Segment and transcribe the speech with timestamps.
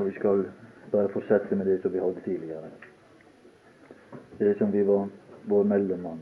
[0.00, 0.46] Og vi skal
[0.92, 2.70] bare fortsette med det som vi hadde tidligere.
[4.38, 5.08] Det som vi var
[5.44, 6.20] vår mellommann.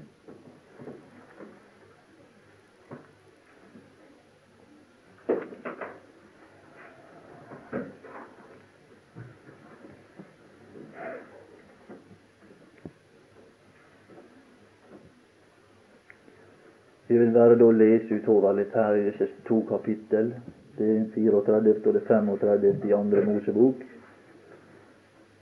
[17.08, 20.34] Vi vil være da lese utover litt her i disse to kapittel.
[20.78, 21.54] Det 34.
[21.86, 22.88] og det 35.
[22.88, 23.74] i Andre Mosebok.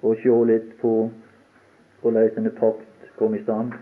[0.02, 0.92] Og se litt på
[2.00, 3.72] hvordan denne pakt kom i stand.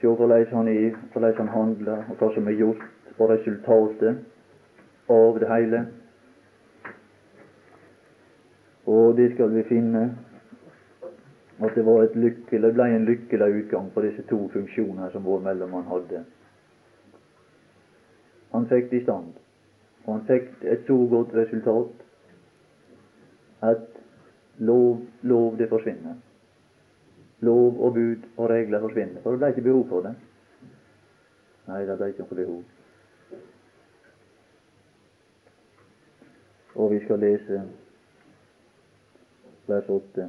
[0.00, 2.86] Se hvordan han er, hvordan han handler, og hva som er gjort,
[3.18, 4.24] og resultatet
[5.08, 5.86] av det hele.
[8.86, 10.04] Og det skal vi finne
[11.60, 15.44] at det var et lykkelig, ble en lykkelig utgang på disse to funksjoner som vår
[15.44, 16.24] mellommann hadde.
[18.54, 19.32] Han fikk det i stand,
[20.04, 22.04] og han fikk et så godt resultat
[23.66, 23.88] at
[24.58, 26.14] lov, lov det forsvinner.
[27.40, 30.14] Lov og bud og regler forsvinner, for det ble ikke behov for det.
[31.66, 32.62] Nei, det ble ikke noe behov.
[36.74, 37.62] Og vi skal lese
[39.66, 40.28] vers 8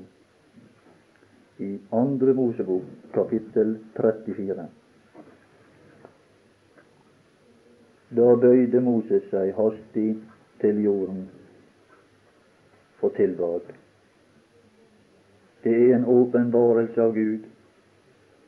[1.65, 4.67] i Andre Mosebok, kapittel 34.
[8.15, 10.15] Da bøyde Moses seg hastig
[10.61, 11.25] til jorden
[12.99, 13.65] for tilbad.
[15.63, 17.49] Det er en åpenbarelse av Gud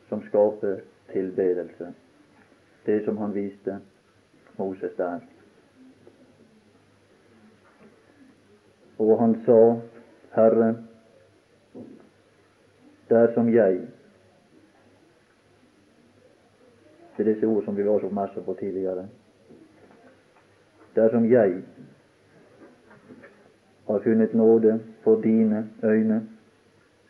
[0.08, 0.80] som skaper
[1.12, 1.92] tilbedelse,
[2.86, 3.80] det som han viste
[4.58, 5.20] Moses der.
[8.98, 9.62] Og han sa,
[10.38, 10.72] Herre,
[13.10, 13.88] dersom jeg
[17.18, 19.08] Det er disse ord som vi var så oppmerksomme på tidligere.
[20.98, 21.62] Dersom jeg
[23.88, 26.28] har funnet nåde for dine øyne,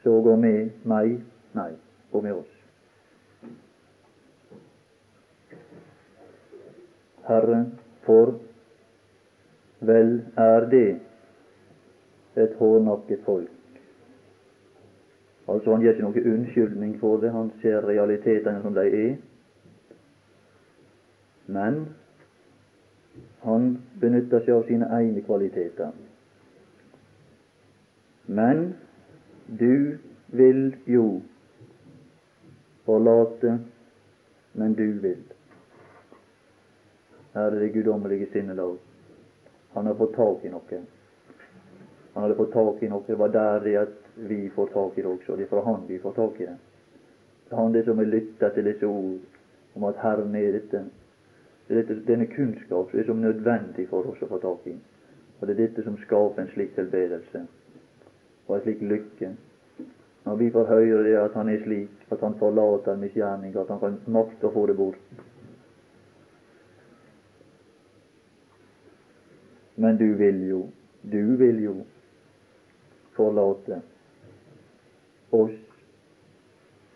[0.04, 1.24] så gå med meg
[1.56, 1.72] Nei,
[2.12, 2.54] og med oss.
[7.28, 7.72] Herre,
[8.04, 8.36] for
[9.80, 11.00] vel er det
[12.36, 13.50] et hårnakket folk
[15.48, 19.14] Altså, han gir ikke noen unnskyldning for det, han ser realitetene som de er.
[21.48, 21.78] Men
[23.46, 25.92] han benytter seg av sine egne kvaliteter.
[28.28, 28.74] Men
[29.46, 29.98] du
[30.36, 31.22] vil jo
[32.86, 33.60] forlate,
[34.58, 35.24] men du vil.
[37.34, 38.78] Her er det guddommelige sinnelag.
[39.74, 40.82] Han har fått tak i noe.
[42.14, 43.04] Han hadde fått tak i noe.
[43.08, 45.36] Det var der at vi får tak i det også.
[45.36, 46.56] Det er fra Han vi får tak i det.
[47.46, 49.20] Det er Han det som har lytta til disse ord
[49.76, 50.82] om at Herren er dette.
[51.68, 54.76] Denne kunnskap som er som nødvendig for oss å få tak i.
[55.40, 57.44] Og det er dette som skaper en slik tilbedelse
[58.48, 59.34] og en slik lykke.
[60.26, 63.80] Når vi får høre det at Han er slik, at Han forlater misgjerning, at Han
[63.80, 65.20] kan makte å få det bort.
[69.76, 70.62] Men du vil jo,
[71.04, 71.76] du vil jo
[73.16, 73.82] forlate
[75.32, 75.54] oss,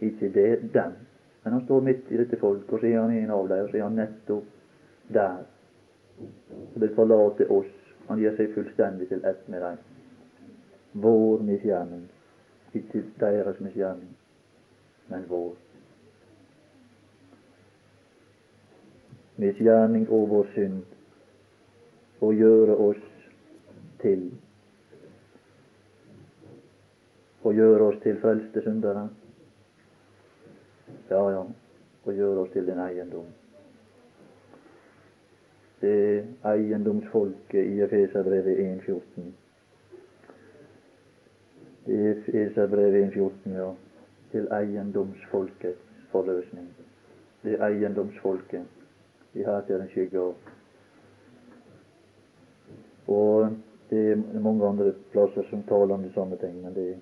[0.01, 0.95] ikke det, dem.
[1.43, 3.69] Men han står midt i dette folk, og så er han en av dem, og
[3.69, 4.60] så er han nettopp
[5.13, 5.43] der.
[6.75, 7.71] Og vil forlate oss.
[8.07, 9.77] Han gir seg fullstendig til ett med dem.
[11.03, 12.07] Vår misgjerning,
[12.75, 14.09] ikke deres misgjerning,
[15.07, 15.53] men vår.
[19.39, 20.81] Misgjerning og vår synd,
[22.21, 23.05] å gjøre oss
[24.03, 24.27] til
[27.41, 29.07] og gjøre oss til frelste syndere.
[31.09, 31.45] Ja, ja,
[32.05, 33.40] og gjøre oss til din eiendom.
[35.81, 39.31] Det eiendomsfolket i Efeserbrevet 1.14.
[41.85, 43.73] I Efeserbrevet 1.14, ja.
[44.31, 45.79] Til eiendomsfolkets
[46.11, 46.67] forløsning.
[47.43, 48.65] Det eiendomsfolket
[49.33, 50.35] vi har til en skygge av.
[53.07, 53.55] Og
[53.89, 56.99] det er mange andre plasser som taler om de samme ting, men det er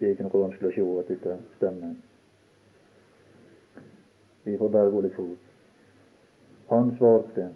[0.00, 1.90] det er ikke noe vanskelig å se at dette stemmer.
[4.46, 5.50] Vi får bare gå litt fort.
[6.70, 7.50] Han svarte,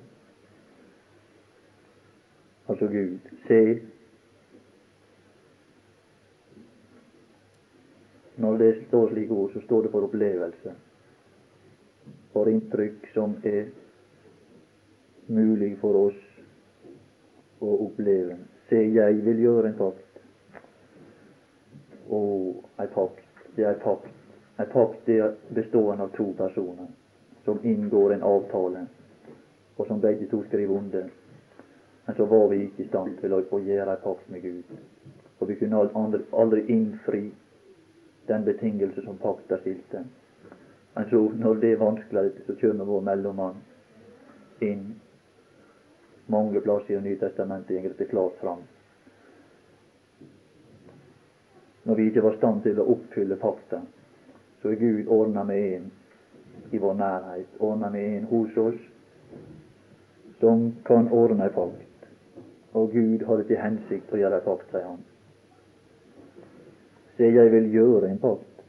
[2.69, 3.61] altså Gud, se
[8.37, 10.73] Når det står slike ord, så står det for opplevelse,
[12.33, 13.69] for inntrykk som er
[15.27, 16.19] mulig for oss
[17.63, 18.37] å oppleve.
[18.69, 20.19] Se, jeg vil gjøre en pakt
[22.11, 23.23] og ei pakt.
[23.55, 24.11] Det er ei pakt.
[24.59, 26.91] Ei pakt er bestående av to personer
[27.45, 28.87] som inngår en avtale,
[29.77, 31.09] og som begge to skriver under.
[32.07, 34.75] Men så var vi ikke i stand til å, få gjøre en pakt med Gud.
[35.41, 37.23] Og vi kunne aldri, aldri innfri
[38.29, 40.05] den betingelse som pakta stilte.
[40.95, 43.57] Men så, når det er vanskelig, så kommer vår mellommann
[44.63, 44.85] inn.
[46.27, 48.63] Mange plasser i Nytestamentet går det klart fram.
[51.85, 53.83] Når vi ikke var i stand til å oppfylle pakta,
[54.63, 55.91] så er Gud ordna med en
[56.73, 58.79] i vår nærhet, ordna med en hos oss,
[60.41, 61.94] som kan ordne ei pakt.
[62.75, 65.03] Og Gud hadde til hensikt å gjøre ei pakt, sier han.
[67.15, 68.65] Se, jeg vil gjøre en pakt.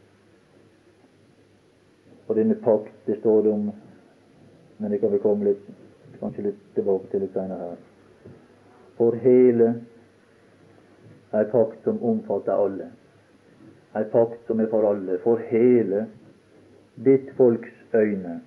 [2.27, 3.73] Og denne pakt, det står det om
[4.77, 5.67] Men det kan vi komme litt,
[6.19, 7.77] kanskje litt tilbake til litt senere her.
[8.97, 9.69] For hele
[11.31, 12.89] ei pakt som omfatter alle.
[13.95, 15.15] Ei pakt som er for alle.
[15.23, 16.09] For hele
[17.07, 18.41] ditt folks øyne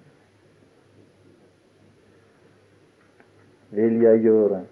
[3.71, 4.67] vil jeg gjøre.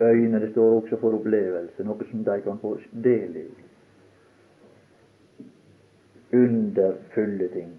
[0.00, 3.46] Øyne, det står også for opplevelse, noe som de kan få del i.
[6.32, 7.74] Underfulle ting.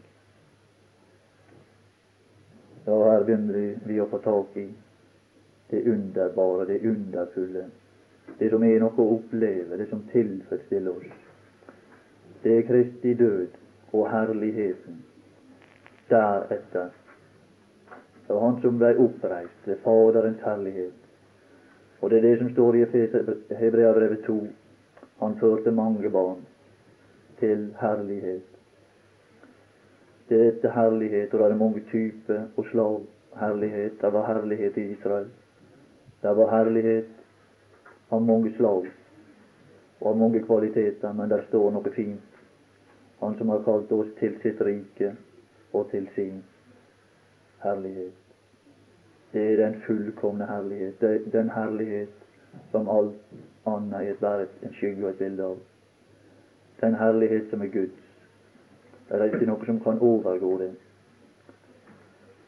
[2.85, 4.67] Ja, her begynner vi å få tak i
[5.71, 7.65] det underbare, det underfulle.
[8.39, 11.27] Det som er noe å oppleve, det som tilfredsstiller oss.
[12.43, 13.59] Det er Kristi død
[13.93, 15.03] og herligheten
[16.09, 16.89] deretter.
[18.27, 21.00] Det var han som ble oppreist Faderens herlighet.
[22.01, 22.85] Og det er det som står i
[23.55, 24.37] Hebreabrevet 2.
[25.21, 26.45] Han førte mange barn
[27.39, 28.47] til herlighet.
[30.29, 33.01] Det er etter herlighet, og det er mange typer og slag
[33.39, 34.01] herlighet.
[34.01, 35.27] Det var herlighet i Israel.
[36.21, 37.09] Det var herlighet
[38.11, 38.87] av mange slag
[40.01, 42.41] og av mange kvaliteter, men der står noe fint.
[43.21, 45.13] Han som har kalt oss til sitt rike
[45.73, 46.41] og til sin
[47.63, 48.20] herlighet.
[49.33, 51.03] Det er den fullkomne herlighet.
[51.03, 52.09] Er den herlighet
[52.71, 53.15] som alt
[53.65, 55.57] annet er bare en skygge og et bilde av.
[56.81, 58.07] Den herlighet som er Guds.
[59.09, 60.71] Det er ikke noe som kan overgå det.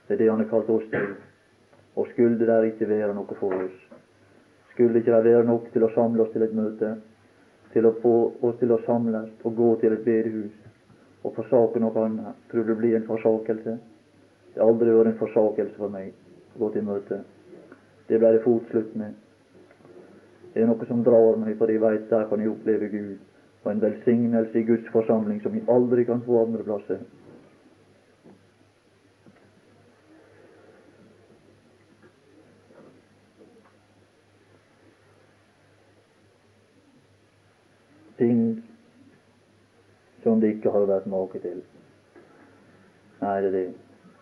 [0.07, 1.15] Det er det Han har kalt oss til.
[1.95, 3.79] Og skulle det der ikke være noe for oss,
[4.71, 6.95] skulle ikke det være nok til å samle oss til et møte,
[7.73, 10.55] til å få oss til å samles og gå til et bedehus
[11.23, 13.77] og forsake noe annet, tror du det blir en forsakelse?
[14.53, 16.11] Det har aldri vært en forsakelse for meg
[16.59, 17.23] gå til møte.
[18.09, 19.15] Det ble det fort slutt med.
[20.53, 23.17] Det er noe som drar meg, for jeg veit der kan jeg oppleve Gud,
[23.63, 27.01] og en velsignelse i Guds forsamling som jeg aldri kan få andre plasser.
[38.23, 38.63] ting
[40.23, 41.59] som det ikke har vært make til.
[43.21, 43.67] Nei, det er det.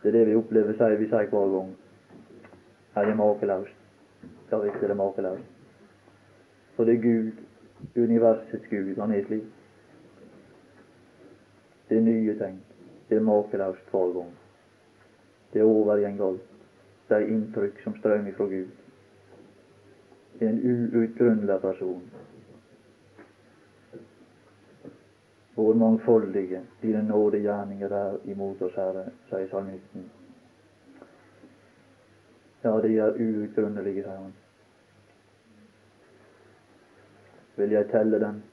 [0.01, 1.72] Det er det vi opplever, sier vi sier hver gang.
[2.96, 3.78] Er det makeløst?
[4.52, 5.44] Ja visst er det makeløst.
[6.76, 7.32] For det er Gud,
[8.04, 9.44] universets Gud, han er slik.
[11.90, 12.64] Det er nye ting.
[13.10, 14.38] Det er makeløst hver gang.
[15.54, 16.42] Det er alt.
[17.10, 18.68] Det er inntrykk som strømmer fra Gud.
[20.40, 22.12] Det er en uutgrunnelig person.
[25.54, 30.08] Hvor mangfoldige dine nådegjerninger er imot oss, Herre, sier salmisten.
[32.62, 34.33] Ja, de er uutgrunnelige, sier han.
[37.56, 38.44] Vil jeg telle dem,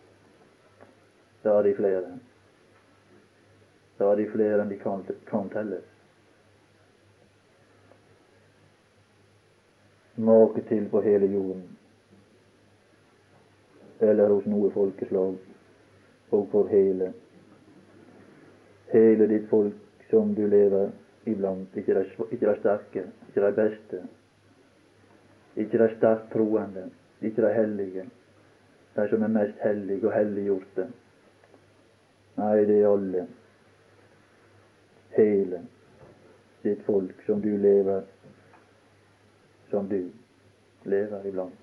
[1.45, 2.19] de flere.
[3.99, 5.85] Er de flere enn de kan, kan telles.
[10.17, 11.65] Make til på hele jorden,
[14.01, 15.39] eller hos noe folkeslag
[16.31, 17.13] og for hele
[18.93, 19.75] hele ditt folk
[20.11, 20.91] som du lever
[21.31, 21.77] iblant.
[21.77, 24.03] Ikke de, ikke de sterke, ikke de beste,
[25.57, 26.89] ikke de sterkt troende,
[27.23, 28.05] ikke de hellige,
[28.97, 30.87] de som er mest hellige og helliggjorte.
[32.39, 33.27] Nei, det er alle.
[35.17, 35.65] Hele
[36.63, 38.03] ditt folk som du lever
[39.71, 40.11] som du
[40.83, 41.55] lever iblant.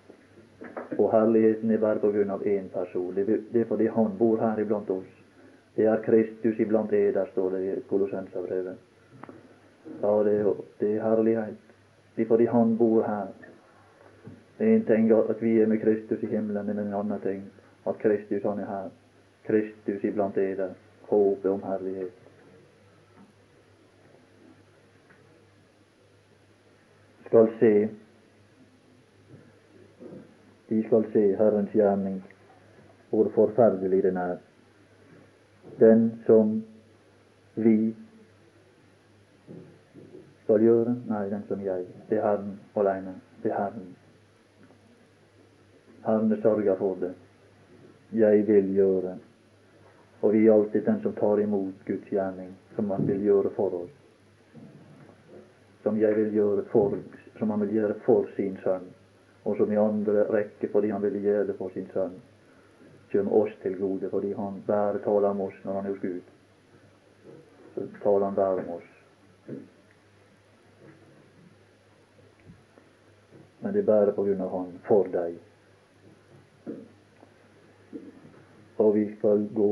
[0.98, 3.15] Og herligheten er bare på grunn av én person.
[3.15, 5.12] Det er fordi Han bor her iblant oss.
[5.75, 8.77] Det er Kristus iblant eder, står det i Kolossenserbrevet.
[10.01, 11.58] Ja, det er, det er herlighet.
[12.18, 13.27] Er fordi Han bor her.
[14.58, 17.44] Det er en ting at vi er med Kristus i himmelen, men en annen ting
[17.88, 18.89] at Kristus han er her.
[19.46, 20.74] Kristus iblant eder.
[21.10, 22.12] Håpet om herlighet.
[27.25, 27.89] Skal se
[30.70, 32.24] de skal se Herrens gjerning,
[33.10, 34.38] hvor forferdelig den er.
[35.80, 36.63] Den som
[37.56, 37.96] vi
[40.45, 40.95] skal gjøre?
[41.09, 41.85] Nei, den som jeg.
[42.09, 43.15] Det er Herren alene.
[43.43, 43.87] Det er Herren.
[46.05, 47.13] Herren sørger for det.
[48.13, 49.17] Jeg vil gjøre.
[50.21, 53.73] Og vi er alltid den som tar imot Guds gjerning, som Han vil gjøre for
[53.81, 53.95] oss.
[55.83, 56.93] Som jeg vil gjøre for,
[57.39, 58.87] som Han vil gjøre for sin sønn,
[59.43, 62.17] og som i andre rekke fordi Han ville gjøre det for sin sønn,
[63.11, 66.33] kommer oss til gode fordi Han bare taler om oss når Han er hos Gud.
[67.75, 68.91] Så taler Han bare om oss.
[73.65, 75.39] Men det er bare på grunn av Han for deg.
[78.77, 79.69] Og vi skal gå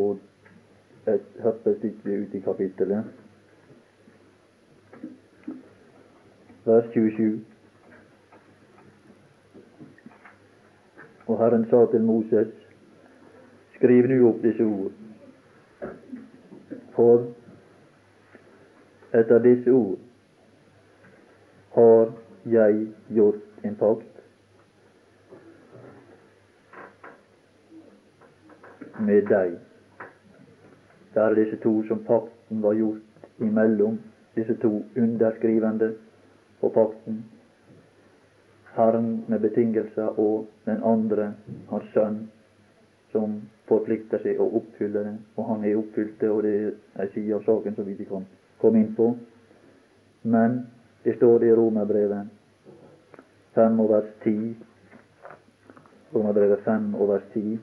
[1.14, 3.12] et hoppestykke ut i kapittelet.
[6.66, 7.38] Vers 27.
[11.28, 12.50] Og Herren sa til Moses,
[13.78, 15.00] skriv nu opp disse ord.
[16.98, 17.30] For
[19.22, 19.98] etter disse ord
[21.78, 22.16] har
[22.58, 24.14] jeg gjort pakt
[29.00, 29.58] med deg.
[31.14, 34.00] Det er disse to som pakten var gjort imellom,
[34.36, 35.94] disse to underskrivende
[36.62, 37.24] på pakten.
[38.74, 41.34] Herren med betingelser og den andre,
[41.70, 42.24] hans sønn,
[43.12, 45.18] som forplikter seg å oppfylle det.
[45.38, 48.10] Og han er oppfylt det, og det er ei side av saken som vi ikke
[48.10, 48.26] kan
[48.62, 49.12] komme inn på.
[50.24, 50.64] Men
[51.04, 52.32] det står det i Romerbrevet
[53.56, 54.58] 5 og vers 10.
[56.16, 57.60] Romerbrevet 5 og vers 10.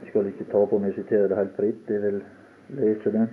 [0.00, 2.22] Jeg skal ikke ta på meg å sitere det helt fritt, jeg vil
[2.78, 3.26] lese det.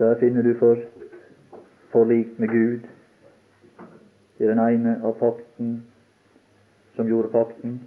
[0.00, 1.06] Der finner du først
[1.92, 2.80] forlikt med Gud.
[4.40, 5.74] Er den ene av pakten
[6.96, 7.80] som gjorde pakten,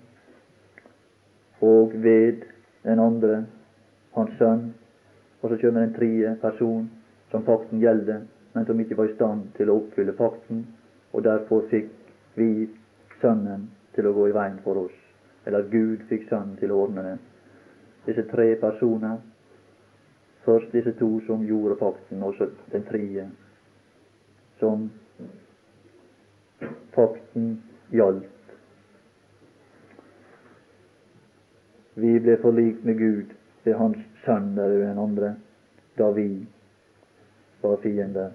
[1.64, 2.44] og ved
[2.84, 3.44] den andre
[4.18, 4.70] hans sønn.
[5.42, 6.88] Og så kommer den tredje person
[7.32, 10.66] som pakten gjelder, men som ikke var i stand til å oppfylle pakten,
[11.14, 11.92] og derfor fikk
[12.36, 12.70] vi
[13.24, 14.96] Sønnen til å gå i veien for oss.
[15.48, 17.14] Eller Gud fikk Sønnen til å ordne det.
[18.08, 19.22] Disse tre personer
[20.44, 23.30] Først disse to som gjorde pakten, og så den tredje
[24.60, 24.90] som
[26.96, 27.46] pakten
[27.92, 28.33] gjaldt.
[31.94, 35.36] Vi ble forlikt med Gud ved Hans Sønn der den andre,
[35.98, 36.28] da vi
[37.62, 38.34] var fiender.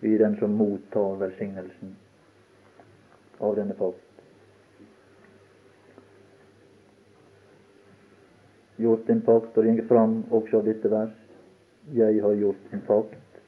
[0.00, 1.96] Vi er den som mottar velsignelsen
[3.40, 4.08] av denne pakt.
[8.78, 11.14] gjort en pakt, og det går fram også av dette vers.
[11.94, 13.40] Jeg har gjort en pakt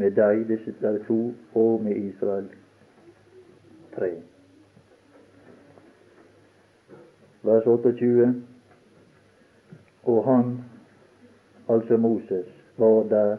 [0.00, 2.48] med deg, disse der to, og med Israel
[3.94, 4.14] tre.
[7.42, 8.44] Vers 28.
[10.04, 10.64] Og han,
[11.68, 12.46] altså Moses,
[12.76, 13.36] var der.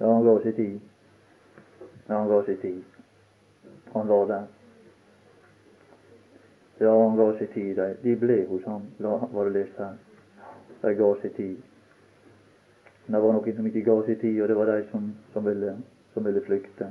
[0.00, 0.80] Ja, han ga seg tid.
[2.08, 2.82] Ja, han ga seg tid.
[3.94, 4.46] Han var der.
[6.80, 7.78] Ja, han ga seg tid.
[8.02, 9.94] De, ble hos ham, var det lest her.
[10.82, 11.56] De ga seg tid.
[13.06, 15.46] Men det var noen som ikke ga seg tid, og det var de som, som,
[15.46, 15.76] ville,
[16.14, 16.90] som ville, flykte.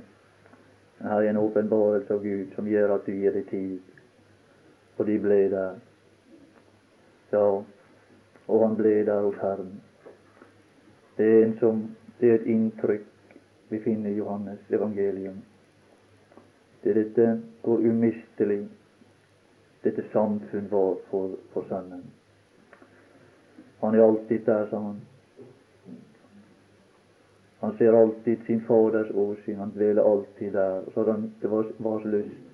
[0.99, 3.92] Men her er en åpenbarelse av Gud som gjør at du gir deg tid.
[4.97, 5.79] Og de ble der.
[7.31, 7.47] Ja,
[8.47, 9.73] og han ble der hos Herren.
[11.17, 11.83] Det er, som,
[12.19, 13.37] det er et inntrykk
[13.69, 15.39] vi finner i Johannes evangelium.
[16.83, 17.27] Det er dette
[17.63, 18.67] hvor umistelig
[19.83, 22.03] dette samfunn var for, for Sønnen.
[23.81, 25.01] Han er alltid der, sa han.
[27.59, 30.83] Han ser alltid sin Faders åsyn, han dveler alltid der.
[30.93, 32.52] Så han, det var, var lyst.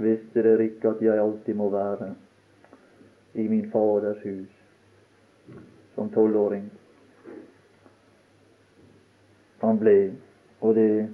[0.00, 2.14] Visste dere ikke at jeg alltid må være
[3.34, 4.52] i min Faders hus
[5.94, 6.70] som tolvåring?
[9.60, 9.96] Han ble,
[10.64, 11.08] og det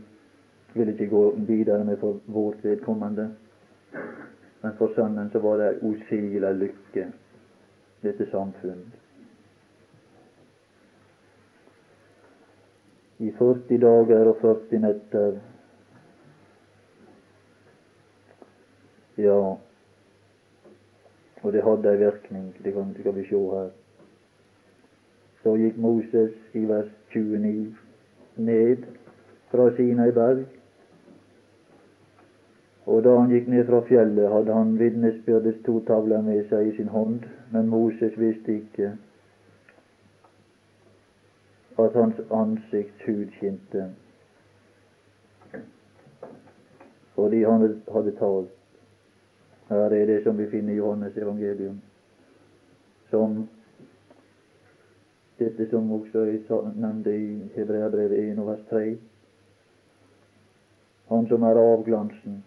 [0.77, 3.31] vil ikke gå videre med for vårt vedkommende.
[4.63, 7.09] Men for sønnen så var det usigelig lykke,
[8.03, 8.87] dette samfunn.
[13.19, 15.39] I 40 dager og 40 netter
[19.17, 19.57] Ja,
[21.43, 23.71] og det hadde ei virkning, det kan, det vi se her.
[25.43, 27.75] Så gikk Moses i vers 29
[28.37, 28.85] ned
[29.51, 30.45] fra Sinai berg
[32.87, 36.77] og da han gikk ned fra fjellet, hadde han vitnesbyrdets to tavler med seg i
[36.77, 38.93] sin hånd, men Moses visste ikke
[41.83, 43.89] at hans ansiktshud skinte.
[47.17, 48.56] fordi han hadde talt.
[49.69, 51.81] Her er det som vi finner i Johannes evangelium,
[53.11, 53.49] som
[55.39, 58.85] dette som også er nevnt i Hebreabrevet 1 og vers 3.
[61.09, 62.45] Han som er avglansen,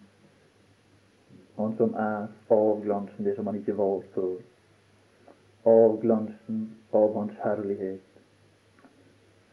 [1.56, 4.36] han som er avglansen, det som han ikke var før.
[5.64, 8.10] Avglansen av hans herlighet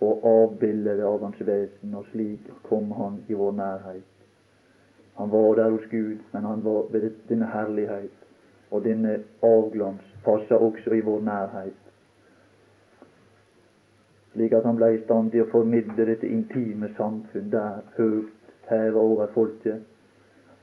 [0.02, 4.17] og avbildet av hans vesen, og slik kom han i vår nærhet.
[5.18, 8.12] Han var der hos Gud, men han var ved denne herlighet
[8.72, 11.78] og denne avglans passa også i vår nærhet.
[14.32, 19.00] Slik at han ble i stand til å formidle dette intime samfunn der høyt hevet
[19.02, 19.80] over folket.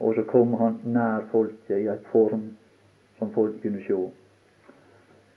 [0.01, 2.45] Og så kom han nær folket i en form
[3.19, 3.97] som folk kunne se.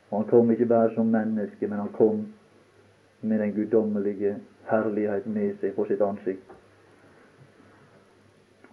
[0.09, 2.27] Og han kom ikke bare som menneske, men han kom
[3.21, 4.35] med den guddommelige
[4.69, 6.56] herlighet med seg på sitt ansikt.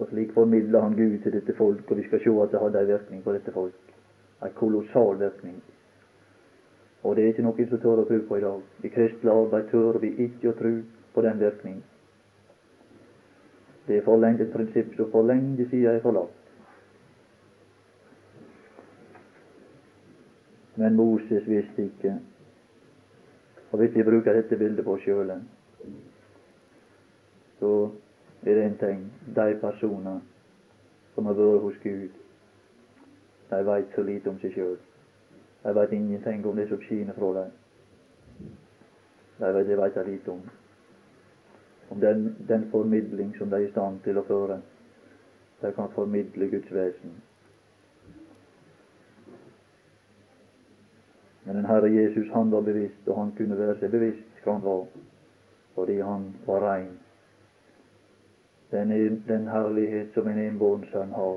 [0.04, 2.80] Og slik formidler han Gud til dette folk, og vi skal se at det hadde
[2.80, 3.94] en virkning på dette folk.
[4.44, 5.62] En kolossal virkning.
[7.02, 8.60] Og det er ikke noen som tør å tro på i dag.
[8.84, 10.74] I kristelig arbeid tør vi ikke å tro
[11.14, 11.80] på den virkning.
[13.88, 16.36] Det er for lenge et prinsipp som for lenge siden er forlatt.
[20.76, 22.18] Men Moses visste ikke.
[23.72, 25.32] Og hvis vi bruker dette bildet på oss sjøl,
[27.56, 27.70] så
[28.44, 29.12] er det en ting.
[29.36, 30.20] De personer
[31.14, 32.10] som har vært hos Gud,
[33.50, 34.76] de veit så lite om seg sjøl.
[35.64, 37.52] De veit ingenting om det som skiner fra dem.
[39.38, 40.42] De vet, det veit lite om.
[41.90, 44.58] Om den, den formidling som de er i stand til å føre.
[45.62, 47.14] De kan formidle Guds vesen.
[51.44, 54.64] Men den Herre Jesus han var bevisst, og han kunne være seg bevisst hva han
[54.64, 54.84] var,
[55.76, 56.92] fordi han var rein
[58.74, 61.36] den, den herlighet som en enbåren sønn har,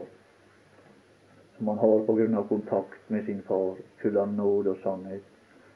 [1.57, 5.27] som han har på grunn av kontakt med sin far, full av nåde og sannhet.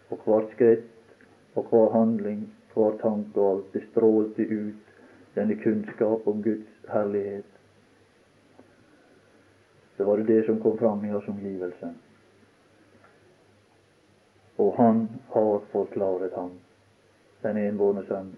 [0.09, 1.13] Og hvert skritt
[1.55, 7.45] og hver handling, hver tanke og alt, det strålte ut denne kunnskap om Guds herlighet.
[9.97, 11.91] Så var det det som kom fram i oss omgivelse.
[14.57, 16.57] Og han har forklaret ham,
[17.45, 18.33] den enbårne sønn,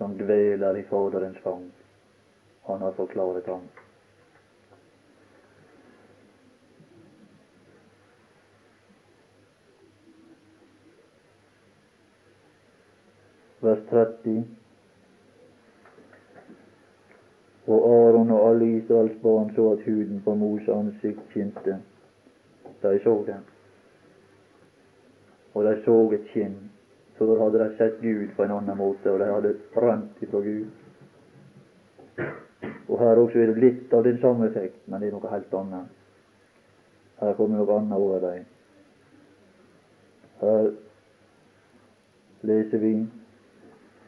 [0.00, 1.68] som dveler i Faderens fang
[2.62, 3.68] han har forklaret ham.
[13.60, 14.44] Vers 30.
[17.66, 21.78] Og Aron og alle Israels barn så at huden på Mos ansikt skinte.
[22.82, 23.36] De så det.
[25.54, 26.56] Og de så et skinn.
[27.18, 30.66] Før hadde de sett Gud på en annen måte, og de hadde rømt ifra Gud.
[32.88, 35.54] Og her også er det litt av den samme effekt, men det er noe helt
[35.54, 35.98] annet.
[37.22, 38.44] Her kommer noe annet over dem.
[40.42, 40.70] Her
[42.42, 42.94] leser vi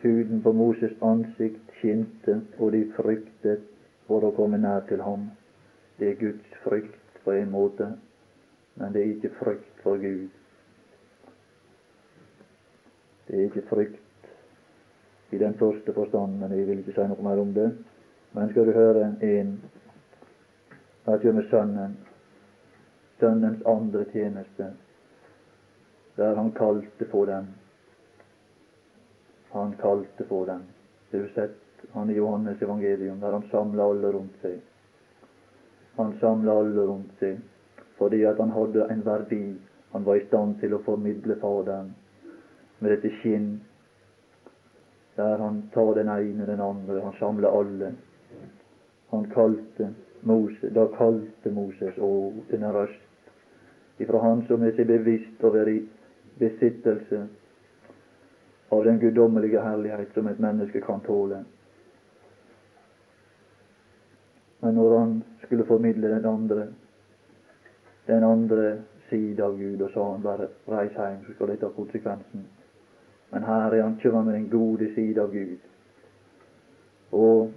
[0.03, 3.64] huden på Moses ansikt skinte, og de fryktet
[4.09, 5.31] for å komme nær til ham.
[5.99, 7.93] Det er Guds frykt på en måte,
[8.75, 10.29] men det er ikke frykt for Gud.
[13.29, 14.01] Det er ikke frykt
[15.33, 17.71] i den første forstand, men jeg vil ikke si noe mer om det.
[18.35, 19.51] Men skal du høre en
[21.07, 21.92] her med Sønnen,
[23.20, 24.73] Sønnens andre tjeneste,
[26.16, 27.47] der han kalte på dem.
[29.53, 30.64] Han kalte på dem.
[31.11, 31.61] Det har du sett
[31.92, 34.57] han i Johannes evangelium, der han samla alle rundt seg.
[35.97, 37.38] Han samla alle rundt seg
[37.94, 39.44] fordi at han hadde en verdi.
[39.92, 41.92] Han var i stand til å formidle Faderen
[42.81, 43.61] med dette skinn,
[45.14, 47.92] der han tar den ene den andre, han samler alle
[49.14, 52.11] han kalte Moses, da kalte Moses å
[52.50, 55.83] denne røst ifra Han som er seg bevisst å være i
[56.40, 57.27] besittelse
[58.74, 61.44] av den guddommelige herlighet som et menneske kan tåle.
[64.64, 66.66] Men når han skulle formidle den andre
[68.07, 71.72] den andre side av Gud, og sa han bare 'reis hjem, så skal dette ha
[71.72, 72.44] konsekvensen'.
[73.33, 75.59] Men her er han kommet med den gode side av Gud.
[77.12, 77.50] Og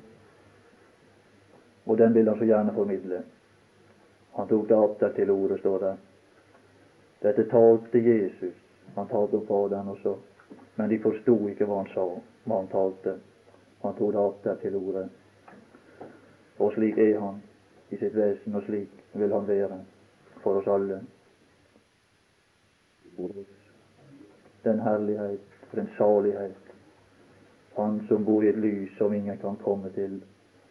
[1.88, 3.22] og den vil han så gjerne formidle.
[4.38, 5.94] Han tok det atter til ordet, står det.
[7.22, 8.56] Dette talte Jesus.
[8.96, 10.16] Han talte om Faderen også.
[10.76, 12.06] Men de forsto ikke hva han sa,
[12.46, 13.16] hva han talte.
[13.82, 15.08] Han tok det atter til ordet.
[16.60, 17.42] Og slik er han
[17.90, 19.82] i sitt vesen, og slik vil han være
[20.44, 21.02] for oss alle.
[24.64, 26.74] Den herlighet, den salighet,
[27.78, 30.20] han som bor i et lys som ingen kan komme til,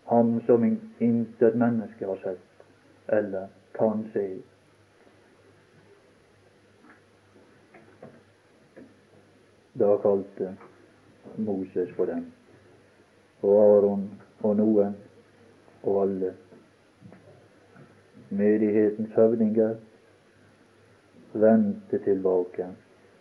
[0.07, 0.65] ham som
[0.99, 2.67] intet menneske har sett
[3.07, 4.27] eller kan se.
[9.73, 10.55] Da kalte
[11.37, 12.23] Moses på dem,
[13.41, 14.07] og Aron
[14.41, 14.95] og Noen
[15.83, 16.33] og alle
[18.29, 19.77] menighetens høvdinger
[21.37, 22.71] vendte tilbake.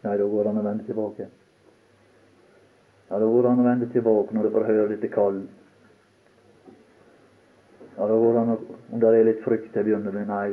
[0.05, 1.27] Nei, da går han og vender tilbake.
[3.09, 5.43] Ja, da går han og vender tilbake når du får høre dette kall.
[8.05, 8.57] Ja, da går det an
[8.91, 10.49] Om det er litt frykt til å begynne med Nei.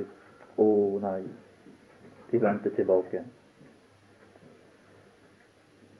[0.56, 0.66] Å,
[1.02, 1.18] nei.
[2.30, 3.20] De vendte tilbake.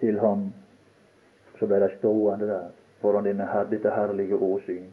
[0.01, 0.47] Til ham.
[1.59, 2.71] Så ble de stående der
[3.03, 4.89] foran denne, dette herlige åsyn.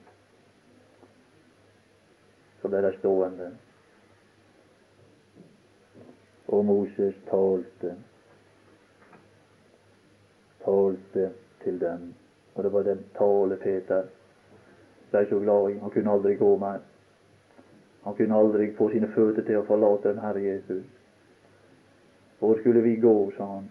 [2.60, 3.50] Så ble de stående.
[6.52, 7.96] Og Moses talte,
[10.68, 11.32] talte
[11.64, 12.10] til dem.
[12.56, 14.10] Og det var den tale Peter
[15.12, 15.80] ble så glad i.
[15.80, 16.80] Han kunne aldri gå mer.
[18.04, 20.86] Han kunne aldri få sine føtter til å forlate den Herre Jesus.
[22.40, 23.70] Hvor skulle vi gå, sa han.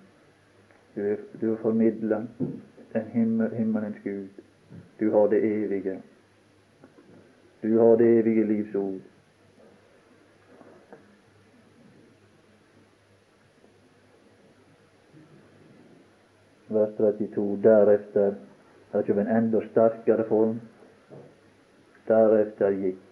[0.95, 2.27] Du er, du er formidler
[2.93, 4.43] den himmel, himmelens Gud.
[5.01, 6.01] Du har det evige.
[7.63, 9.01] Du har det evige livs ord.
[16.69, 17.57] vers 32.
[17.63, 18.35] Deretter
[18.93, 20.61] det kommer en enda sterkere form.
[22.09, 23.05] Deretter gikk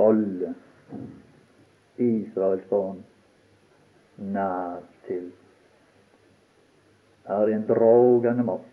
[0.00, 0.54] alle
[2.00, 3.04] Israels barn
[4.34, 5.30] nær til.
[7.28, 8.66] Her er en dragende makt.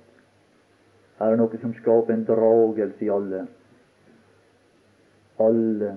[1.20, 3.44] Her er noe som skaper en dragelse i alle.
[5.44, 5.92] Alle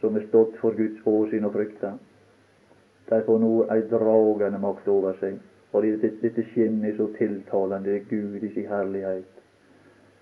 [0.00, 1.92] som er stått for Guds åsyn og frykta,
[3.10, 5.38] de får nå ei dragende makt over seg.
[5.70, 7.86] Fordi dette, dette skinn er så tiltalende.
[7.86, 9.36] Det er Gud i sin herlighet.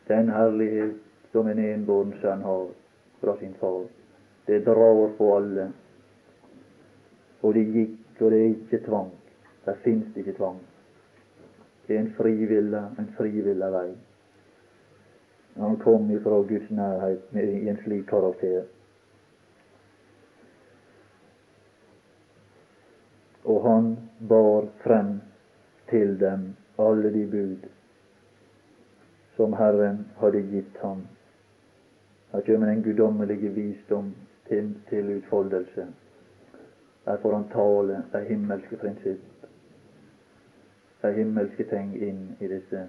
[0.09, 0.97] Den herlighet
[1.33, 2.67] som en enbåren sønn har
[3.21, 3.85] fra sin far.
[4.47, 5.69] Det drar på alle.
[7.41, 9.11] Og det gikk, og det er ikke tvang.
[9.67, 10.63] Der fins ikke tvang.
[11.87, 13.89] Det er en frivillig, en frivillig vei.
[15.59, 18.65] Han kom ifra Guds nærhet med, i en slik karakter.
[23.45, 23.97] Og han
[24.29, 25.19] bar frem
[25.91, 27.69] til dem alle de bud
[29.39, 31.05] som Herren hadde gitt ham.
[32.33, 34.15] Her kommer den guddommelige visdom
[34.49, 35.87] til, til utfoldelse.
[37.05, 39.47] Der får han tale de himmelske prinsipp,
[41.03, 42.83] de himmelske ting inn i disse,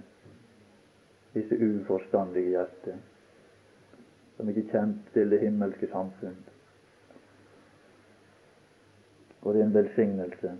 [1.34, 2.98] disse uforstandige hjerter,
[4.36, 6.42] som ikke er kjent til det himmelske samfunn.
[9.42, 10.56] Og det er en velsignelse.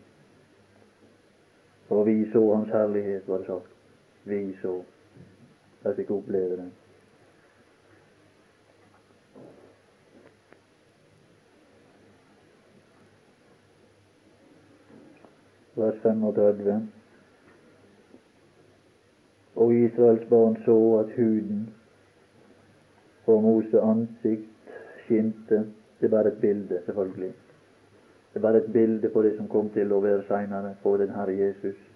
[1.89, 3.77] For vi så Hans herlighet, var det sagt.
[4.25, 4.79] Vi så.
[5.85, 6.71] Jeg fikk oppleve det.
[15.77, 16.89] Vers 35.
[19.57, 21.75] Og Israels barn så at huden
[23.25, 25.65] på Mose ansikt skinte.
[26.01, 27.33] Det er bare et bilde, selvfølgelig.
[28.33, 31.11] Det er bare et bilde på det som kom til å være seinere, på den
[31.11, 31.90] Herre Jesus.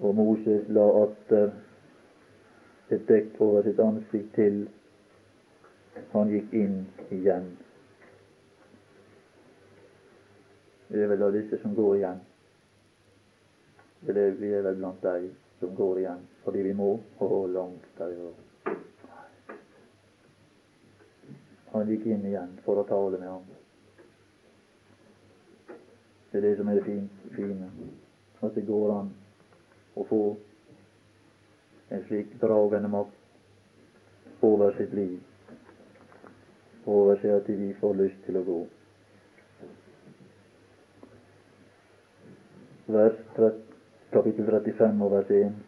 [0.00, 1.50] Og Moses la atter
[2.90, 4.60] et dekk over sitt ansikt til
[6.12, 6.78] han gikk inn
[7.12, 7.50] igjen.
[10.88, 12.22] Det er vel av disse som går igjen.
[14.08, 15.30] Eller Vi er vel blant de
[15.60, 18.76] som går igjen fordi vi må, og langt var.
[21.72, 23.48] Han gikk inn igjen for å tale med ham.
[26.30, 27.00] Det er det som er det
[27.34, 27.68] fine,
[28.40, 29.10] at det går an
[29.98, 30.22] å få
[31.94, 35.18] en slik dragende makt over sitt liv,
[36.86, 38.58] over seg at vi får lyst til å gå.
[42.88, 43.64] Vers 30,
[44.14, 45.58] kapittel 35 og vers 1.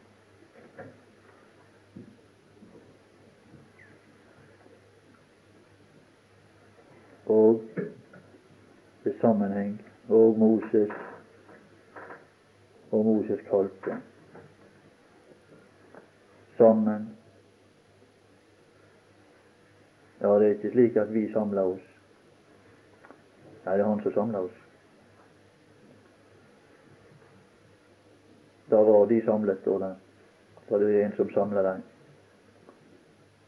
[7.31, 7.63] og
[9.07, 9.77] i sammenheng
[10.09, 10.91] og Moses
[12.91, 14.01] og Moses kalte
[16.61, 17.09] sammen.
[20.21, 21.87] Ja, det er ikke slik at vi samler oss.
[23.65, 24.59] Nei, det er Han som samler oss.
[28.71, 29.95] Da var de samlet, står det.
[30.69, 31.83] Da er det en som samler dem.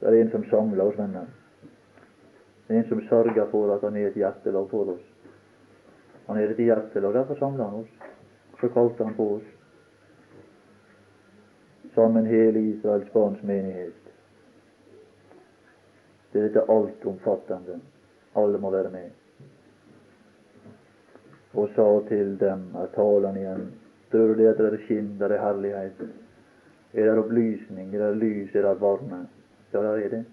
[0.01, 1.29] Det er en som samler oss venner.
[2.67, 5.05] Det er en som sørger for at han er et hjertelag for oss.
[6.27, 7.93] Han er et hjertelag, derfor samler han oss.
[8.61, 9.47] Så kalte han på oss.
[11.95, 13.95] Sammen hele Israels barns menighet.
[16.33, 17.81] Det er dette altomfattende.
[18.35, 19.11] Alle må være med.
[21.55, 23.67] Og sa til dem, er talen igjen,
[24.11, 26.01] tror du det er skinn, det er herlighet?
[26.93, 29.27] Er det opplysning, er det lys, er det varme?
[29.73, 30.25] Ja, det er det.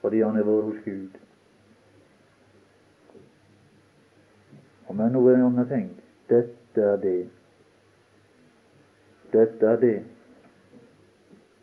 [0.00, 1.16] Fordi han har vært hos Gud.
[4.86, 5.88] Og Men nå er en annen ting.
[6.28, 7.28] Dette er det.
[9.32, 9.96] Dette er det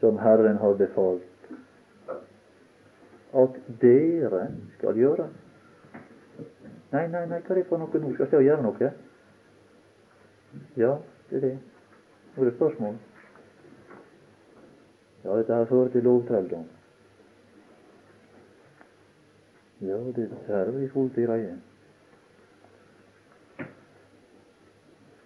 [0.04, 1.24] som Herren har befalt
[3.34, 4.42] at dere
[4.76, 5.30] skal gjøre.
[6.92, 8.10] Nei, nei, nei, hva er det for noe nå?
[8.18, 8.90] Skal jeg gjøre noe?
[10.78, 10.90] Ja,
[11.30, 11.52] det er det.
[12.34, 12.98] Nå er det spørsmål.
[15.24, 16.66] Ja, dette her fører til lovtrelldom.
[19.88, 21.56] Ja, det her er i fullt i reie.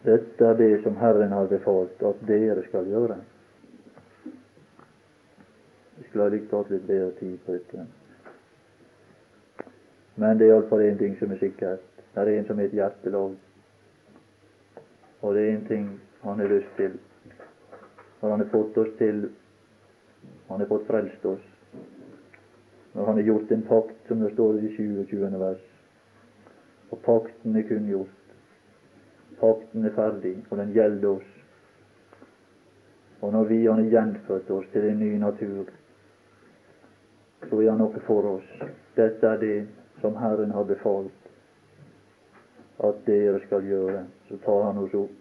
[0.06, 3.18] Dette er det som Herren har befalt at dere skal gjøre.
[6.17, 7.84] Skulle ha likt hatt litt bedre tid på dette.
[10.17, 11.84] Men det er iallfall én ting som er sikkert.
[12.15, 13.36] Det er en som heter hjertelov.
[15.21, 15.86] Og det er en ting
[16.23, 16.97] han har lyst til.
[18.23, 19.30] Når han har fått oss til
[20.49, 21.45] Han har fått frelst oss.
[22.95, 25.39] Når han har gjort en pakt, som det står i 27.
[25.39, 25.63] vers.
[26.89, 28.38] Og pakten er kunngjort.
[29.39, 31.34] Pakten er ferdig, og den gjelder oss.
[33.21, 35.67] Og når vi har gjenfødt oss til en ny natur,
[37.49, 38.49] så er han noe for oss.
[38.95, 39.57] Dette er det
[40.01, 41.27] som Herren har befalt
[42.83, 44.03] at dere skal gjøre.
[44.29, 45.15] Så tar han oss opp.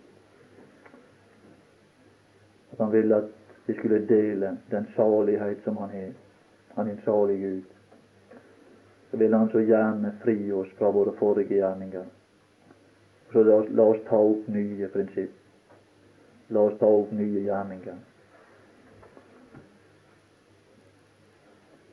[2.72, 3.30] At han ville at
[3.66, 6.12] vi skulle dele den salighet som han har.
[6.74, 7.62] Han er en salig Gud.
[9.10, 12.04] Så vil han så gjerne fri oss fra våre forrige gjerninger.
[13.32, 15.32] Så la oss, la oss ta opp nye prinsipp.
[16.48, 17.96] La oss ta opp nye gjerninger.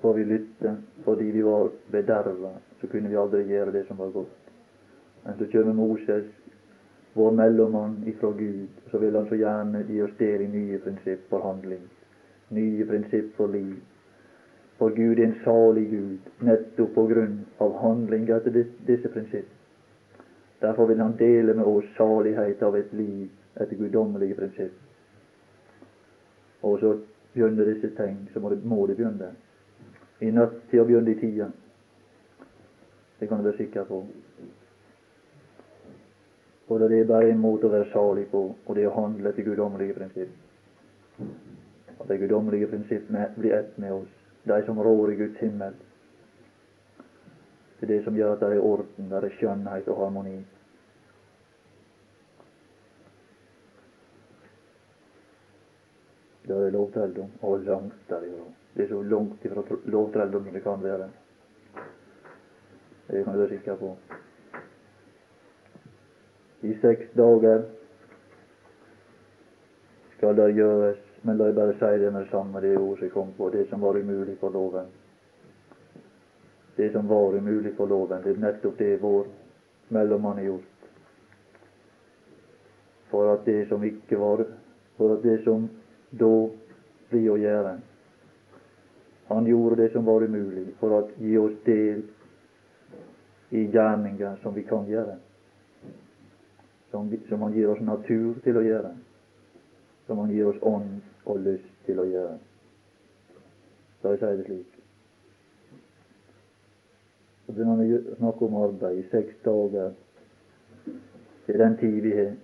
[0.04, 2.50] Får vi lytte fordi vi var bederva,
[2.82, 4.50] så kunne vi aldri gjøre det som var godt.
[5.24, 6.26] Men så kommer Moses,
[7.14, 11.30] vår mellommann ifra Gud, så vil han så gjerne gi oss del i nye prinsipp
[11.30, 11.86] for handling.
[12.50, 13.78] Nye prinsipp for liv.
[14.82, 19.48] For Gud er en salig Gud, nettopp på grunn av handling etter disse prinsipp.
[20.60, 24.76] Derfor vil han dele med oss salighet av et liv etter guddommelige prinsipp.
[26.68, 26.94] Og så
[27.34, 29.32] begynner disse ting, så må det, må det begynne.
[30.24, 31.50] I natt til å begynne i tida.
[33.20, 34.00] Det kan du være sikker på.
[36.72, 39.44] Og det er bare måte å være salig på, og det er å handle etter
[39.44, 40.32] guddommelige prinsipp.
[42.00, 44.16] At de guddommelige prinsipp blir ett med oss,
[44.48, 45.76] de som rår i Guds himmel.
[47.80, 50.38] Det er det som gjør at det er orden, det er skjønnhet og harmoni.
[56.48, 58.63] Det er lovtrelldom, og langt derifra.
[58.74, 61.10] Det er så langt ifra lovtrelldom som det kan være.
[63.08, 63.96] Det kan du være sikker på.
[66.64, 67.64] I seks dager
[70.18, 73.10] skal det gjøres, men la meg bare si det med det samme, det ordet som
[73.12, 74.88] kom på, det som var umulig for loven.
[76.78, 79.28] Det som var umulig for loven, det er nettopp det vår
[79.90, 80.88] mellommann har gjort.
[83.12, 84.46] For at det som ikke var
[84.98, 85.64] For at det som
[86.12, 86.50] da
[87.10, 87.72] blir å gjøre
[89.34, 92.04] Han gjorde det som var umulig, for å gi oss del
[93.50, 95.18] i gjerninger som vi kan gjøre.
[96.92, 98.94] Som, som Han gir oss natur til å gjøre.
[100.08, 102.38] Som Han gir oss ånd og lyst til å gjøre.
[104.04, 104.80] Da jeg sier det slik.
[107.46, 109.94] Så begynner vi å snakke om arbeid i seks dager.
[111.46, 112.36] Det er den tid vi har.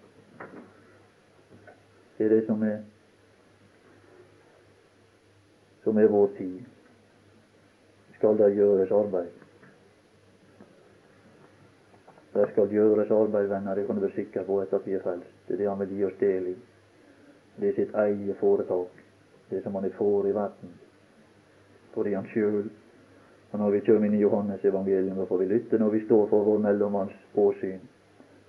[2.18, 2.82] Det er det som er
[5.84, 6.79] som er vår tid.
[8.20, 9.30] Skal det gjøres arbeid?
[12.34, 15.04] Det skal gjøres arbeid, venner, det kan du være sikker på etter at vi er
[15.04, 15.32] frelst.
[15.48, 16.56] Det er det Han vil gi oss del i.
[17.60, 19.02] Det er sitt eget foretak,
[19.50, 20.76] det som Han er for i verden.
[21.96, 22.70] Fordi Han sjøl
[23.52, 26.28] og når vi kommer inn i Johannes evangelium, da får vi lytte når vi står
[26.30, 27.80] for vår mellommanns åsyn,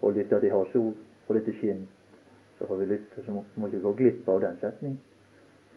[0.03, 1.87] og lytte til Hans ord og dette skinn.
[2.59, 4.99] Så får vi lytte, så må, må ikke gå glipp av den setning.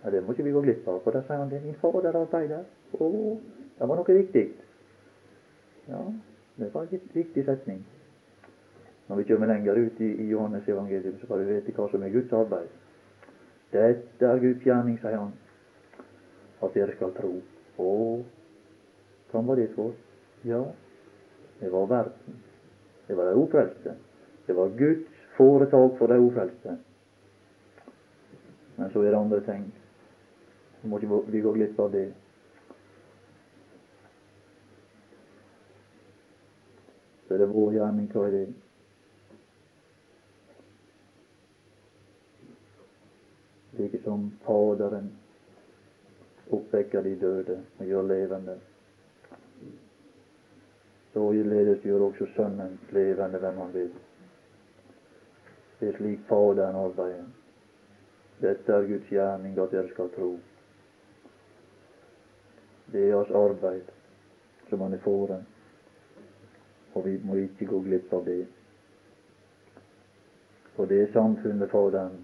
[0.02, 2.18] Ja, det må ikke vi gå glipp av, for da sier han det min fader
[2.20, 2.66] arbeider.
[3.00, 3.08] Å,
[3.80, 4.46] det var noe viktig.
[5.90, 6.04] Ja,
[6.56, 7.84] det var en viktig setning.
[9.08, 12.04] Når vi kommer lenger ut i, i Johannes evangelium, så får vi vite hva som
[12.04, 12.70] er Guds arbeid.
[13.74, 15.34] Dette er Guds gjerning, sier han,
[16.64, 17.34] at dere skal tro.
[17.82, 17.90] Å,
[19.32, 19.92] hva var det for?
[20.48, 20.62] Ja,
[21.60, 22.40] det var verden.
[23.08, 23.96] Det var de ufrelste.
[24.48, 26.78] Det var Guds foretak for de ufrelste.
[28.78, 29.66] Men så er det andre ting.
[30.82, 32.08] Så må ikke vi gå glipp av det.
[37.28, 38.08] Så er vår gjerning.
[38.12, 38.46] Hva er det?
[43.78, 45.10] Like som Faderen
[46.54, 48.58] oppvekker de døde og gjør levende.
[51.14, 53.94] Således gjør også Sønnen levende hvem han vil.
[55.80, 57.26] Det er slik Faderen arbeider.
[58.42, 60.38] Dette er Guds gjerning, at dere skal tro.
[62.92, 63.90] Det er hans arbeid
[64.70, 65.46] som han er foran,
[66.94, 68.44] og vi må ikke gå glipp av det.
[70.78, 72.22] Og det er samfunnet Faderen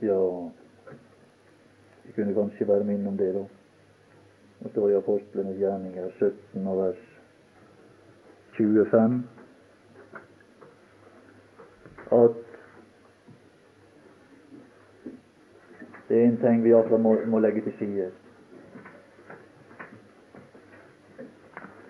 [0.00, 0.16] Ja,
[2.04, 3.42] vi kunne kanskje være med innom det, da.
[4.62, 7.02] Det står i Apostlenes gjerninger 17 og vers
[8.56, 9.22] 25
[12.12, 12.34] at
[16.08, 18.10] det er en ting vi iallfall må, må legge til side.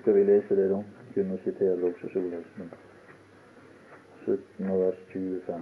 [0.00, 0.82] Skal vi lese det, da?
[1.14, 2.72] Kunne sitere det også Solhelsen.
[4.24, 5.60] 17 og vers 25.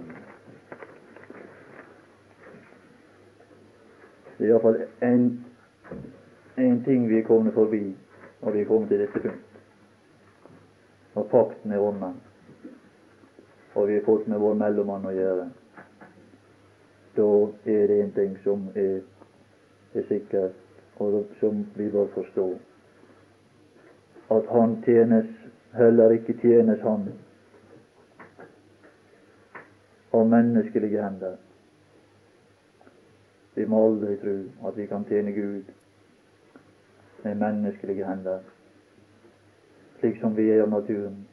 [4.37, 7.81] Det er iallfall en, ting vi er kommet forbi
[8.41, 9.59] når vi er kommet til dette punkt.
[11.15, 12.21] Når pakten er ånden,
[13.75, 15.49] og vi har fått med vår mellommann å gjøre,
[17.17, 17.29] da
[17.65, 19.01] er det en ting som er,
[19.93, 20.55] er sikkert,
[20.99, 22.47] og som vi bør forstå.
[24.29, 25.29] At han tjenes,
[25.73, 27.07] heller ikke tjenes han
[30.13, 31.37] av menneskelige hender.
[33.55, 34.35] Vi må aldri tro
[34.69, 35.73] at vi kan tjene Gud
[37.23, 38.39] med menneskelige hender,
[39.99, 41.25] slik som vi er av naturen,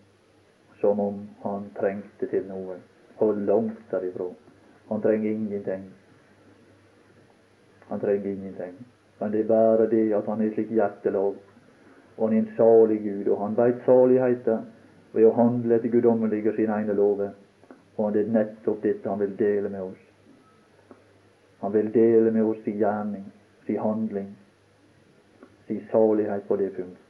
[0.81, 2.81] som om han trengte til noe.
[3.21, 4.27] Hold langt derifra.
[4.89, 5.87] Han trenger ingenting.
[7.89, 8.75] Han trenger ingenting.
[9.21, 11.39] Men det er bare det at han er slik hjertelag,
[12.17, 14.67] og han er en salig Gud, og han veit saligheten
[15.13, 17.33] ved å handle etter guddommelige og sine egne lover.
[17.97, 20.03] Og det er nettopp dette han vil dele med oss.
[21.61, 23.25] Han vil dele med oss sin gjerning,
[23.67, 24.29] sin handling,
[25.67, 27.03] sin salighet på det punkt.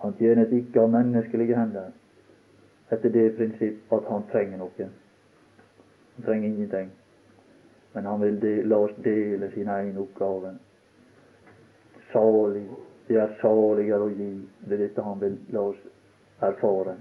[0.00, 1.90] Han tjenes ikke av menneskelige hender
[2.90, 4.86] etter det prinsipp at han trenger noe.
[6.16, 6.88] Han trenger ingenting.
[7.92, 10.54] Men han vil de, la oss dele sin egen oppgave.
[12.12, 12.66] Salig.
[13.08, 14.30] Det er saligere å gi.
[14.66, 15.80] Det er dette han vil la oss
[16.46, 16.94] erfare.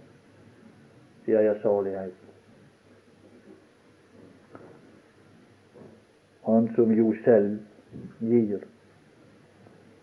[1.25, 2.15] Det er salighet.
[6.47, 7.59] Han som jo selv
[8.25, 8.63] gir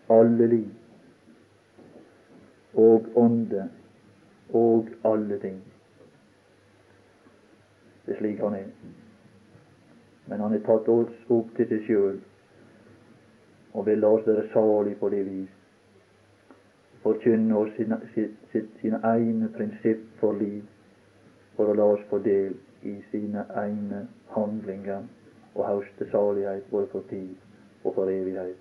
[0.09, 0.69] alle liv
[2.77, 3.65] og ånde
[4.55, 5.57] og alle ting.
[8.05, 8.71] Det er slik han er.
[10.27, 12.19] Men han har tatt oss opp til seg sjøl
[13.77, 15.49] og vil la oss være salig på det vis.
[17.03, 17.99] Forkynne oss sine,
[18.81, 20.63] sine egne prinsipp for liv,
[21.55, 25.05] for å la oss få del i sine egne handlinger
[25.53, 27.35] og høste salighet både for tid
[27.83, 28.57] og for evighet.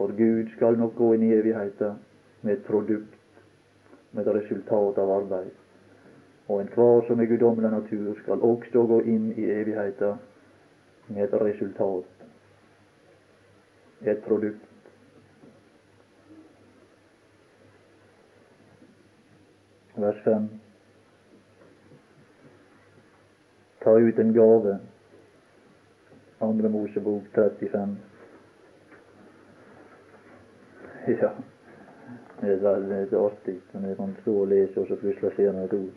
[0.00, 2.00] For Gud skal nok gå inn i evigheten
[2.42, 3.14] med et produkt,
[4.12, 5.52] med et resultat av arbeid.
[6.48, 10.16] Og enhver som er guddommelig natur, skal også gå inn i evigheten
[11.08, 12.17] med et resultat,
[14.06, 14.64] et produkt.
[19.96, 20.48] Vers 5.
[23.82, 24.78] Ta ut en gave
[26.40, 27.96] andre Mosebok 35.
[31.06, 31.30] Ja,
[32.40, 35.64] det er veldig artig når jeg kan stå og lese, og så plutselig ser jeg
[35.64, 35.94] et ord.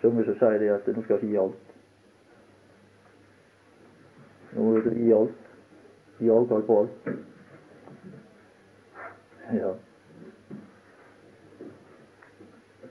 [0.00, 1.69] Som sier det at nå skal jeg gi alt.
[4.54, 5.50] Nå må du gi alt.
[6.20, 7.10] Gi avkall på alt.
[9.56, 9.74] Ja.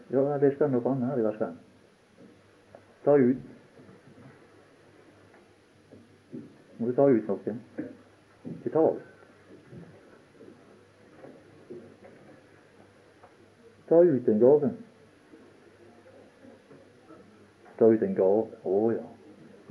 [0.09, 1.57] Ja, det står noe annet her i vers 5
[3.09, 3.37] ta ut.
[6.77, 7.55] Må du ta ut noe.
[8.49, 9.07] Ikke ta alt.
[13.89, 14.69] Ta ut en gave.
[17.79, 18.45] Ta ut en gave.
[18.63, 19.07] Å oh, ja.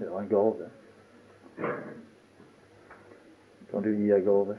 [0.03, 0.71] Ja, en gave.
[3.71, 4.57] Kan du gi en gave?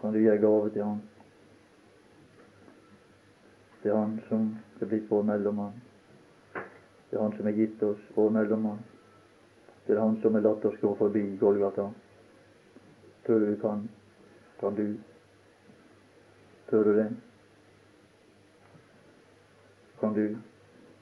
[0.00, 1.02] Kan du gi en gave til Han?
[3.82, 4.48] Til Han som
[4.80, 5.76] er blitt vår mellommann?
[7.10, 8.82] Det er Han som har gitt oss vår mellommann.
[9.86, 11.90] Det er Han som har latt oss gå forbi Golgata.
[13.26, 13.88] Tror du kan,
[14.60, 14.96] kan du
[16.70, 17.16] Tør du det?
[20.00, 20.36] Kan du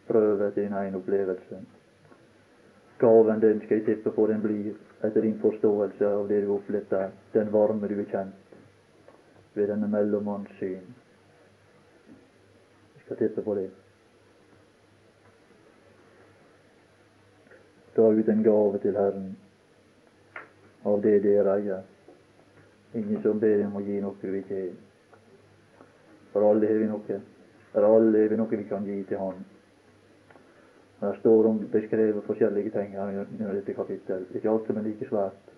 [0.07, 1.61] prøve din egen opplevelse?
[2.99, 4.73] Gaven den skal jeg tippe på den blir
[5.07, 8.57] etter din forståelse av det du opplevde der, den varme du er kjent
[9.55, 10.89] ved denne mellommanns syn.
[12.95, 13.69] Jeg skal tippe på det.
[17.95, 19.31] Ta ut en gave til Herren
[20.85, 21.87] av det dere eier.
[22.95, 24.75] Ingen som ber om å gi noe du ikke har.
[26.33, 27.21] For alle har vi noe.
[27.73, 29.43] For alle har vi noe vi kan gi til Han.
[31.01, 34.27] Det står om beskrevet forskjellige ting her i dette kapittel.
[34.35, 35.53] Ikke alt som er like svært.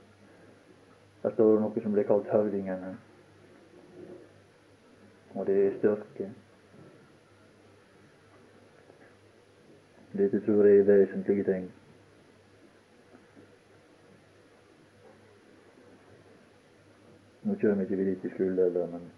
[1.22, 2.92] Her står det noe som blir kalt høvdingene.
[5.34, 6.30] Og det er styrke.
[10.12, 11.70] Dette tror jeg er vesentlige ting.
[17.42, 19.08] Nå kommer ikke vi dit vi skulle, men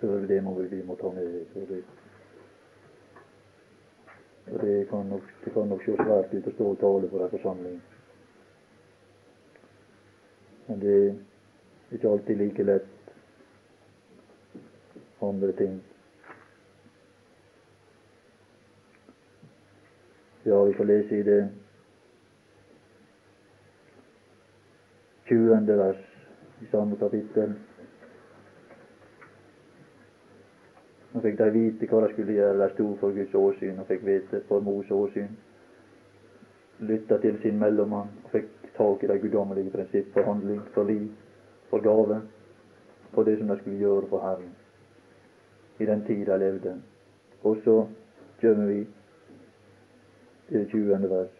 [0.00, 1.82] før det må vi, vi må ta med det.
[4.52, 7.24] Og det kan nok, det kan nok se svært ut å stå og tale for
[7.24, 7.78] en forsamling.
[10.68, 13.12] Men det er ikke alltid like lett.
[15.22, 15.78] Andre ting.
[20.44, 21.40] Ja, vi får lese i det
[25.28, 26.04] tjuende vers
[26.62, 27.58] i samme kapittel.
[31.18, 32.58] Nå fikk de vite hva de skulle gjøre.
[32.60, 35.32] De sto for Guds åsyn og fikk vite for Mos åsyn.
[36.86, 41.08] Lytta til sin mellommann og fikk tak i de guddommelige prinsipp for handling, for liv,
[41.72, 42.20] for gave,
[43.16, 44.52] for det som de skulle gjøre for Herren
[45.82, 46.74] i den tid de levde.
[47.42, 47.74] Og så
[48.40, 48.78] kommer vi
[50.48, 51.10] til det 20.
[51.10, 51.34] vers.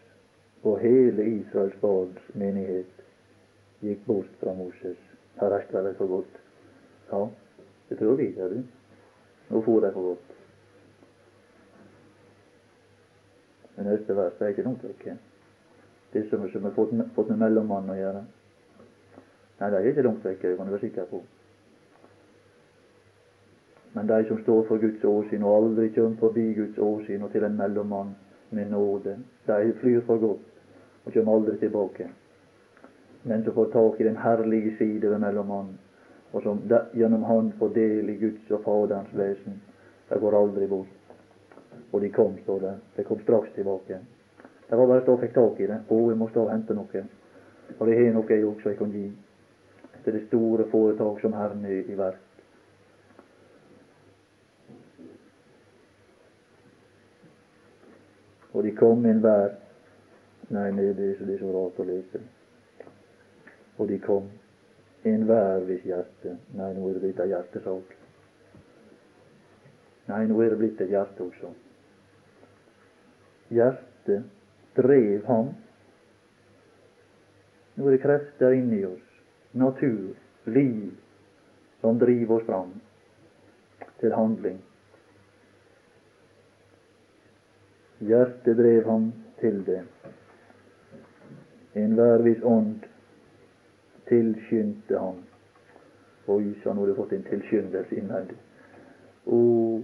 [0.62, 2.98] Og hele Israels barns menighet
[3.86, 4.98] gikk bort fra Moses.
[5.38, 6.42] Her rester de for godt.
[7.12, 7.22] Ja,
[7.88, 8.58] det tror vi, ser du.
[9.48, 10.34] Nå for de for godt.
[13.76, 15.16] Det neste verset er ikke noe vekke.
[16.12, 18.22] Det som, som har fått, fått med mellommannen å gjøre.
[19.58, 21.22] Nei, de er ikke langt vekke, det kan du være sikker på.
[23.94, 27.46] Men de som står for Guds åsyn og aldri kommer forbi Guds åsyn og til
[27.46, 28.14] en mellommann
[28.50, 32.08] med nåde, de flyr for godt og kommer aldri tilbake.
[33.24, 35.78] Men som får tak i den herlige side ved mellommannen,
[36.32, 36.60] og som
[36.92, 39.62] gjennom Han får del i Guds og Faderens vesen.
[40.08, 41.14] De går aldri bort.
[41.92, 42.74] Og de kom, står det.
[42.96, 43.98] De kom straks tilbake.
[44.68, 45.80] Det var bare stå og fikk tak i det.
[45.88, 47.04] Å, jeg må stå og hente noe.
[47.78, 49.06] Og det har noe jeg også jeg kan gi
[50.04, 52.24] til det store foretak som Herren er i verk.
[58.52, 59.56] Og de kom inn hver
[60.48, 62.22] Nei, det er så rart å lese.
[63.76, 64.30] Og de kom
[65.14, 67.98] enhver hvis hjerte Nei, nå er det blitt ei hjertesak.
[70.08, 71.50] Nei, nå er det blitt et hjerte også.
[73.52, 74.24] Hjertet
[74.76, 75.50] drev ham.
[77.76, 79.04] Nå er det krefter inni oss,
[79.52, 80.16] natur,
[80.48, 80.94] liv,
[81.82, 82.72] som driver oss fram
[84.00, 84.58] til handling.
[88.08, 89.10] Hjertet drev ham
[89.42, 89.82] til det.
[91.78, 92.88] Enhver viss ånd
[94.08, 95.22] tilskyndte han.
[96.28, 98.36] Nå har du fått en tilskyndelse innvendig.
[99.24, 99.80] O,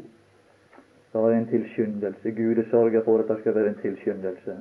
[1.12, 2.30] det var en tilskyndelse.
[2.30, 4.56] Gud er sørger for at det skal være en tilskyndelse.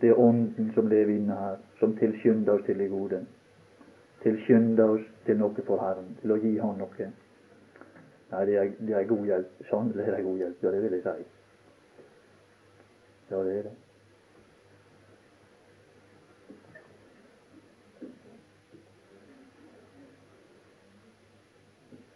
[0.00, 3.24] Det er Ånden som lever inne her, som tilskynder oss til det gode.
[4.22, 7.12] Tilskynder oss til noe for Herren, til å gi Han noe.
[8.32, 9.62] Nei, det er, det er god hjelp.
[9.70, 10.62] Sannelig er det god hjelp.
[10.62, 11.24] Ja, det vil jeg si.
[13.30, 13.74] Ja, det er det.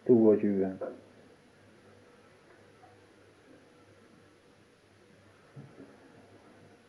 [0.07, 0.71] 22.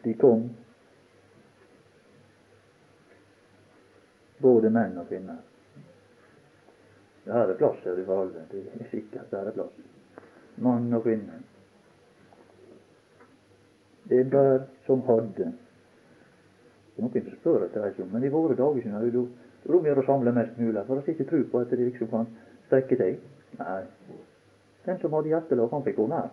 [0.03, 0.47] De kom,
[4.39, 5.43] både menn og kvinner.
[7.29, 8.47] Her er plass her for alle.
[8.51, 9.75] Det er sikkert her er plass.
[10.65, 11.43] Mann og kvinne.
[14.09, 15.51] Det er bare som hadde.
[16.95, 19.83] Det er noen som spør etter det, men i våre dager er det om å
[19.85, 22.31] gjøre å samle mest mulig, for å ikke tro på at det liksom kan
[22.69, 23.19] strekke seg?
[23.59, 23.81] Nei.
[24.87, 26.31] Den som hadde hjertelov, han fikk gå nær.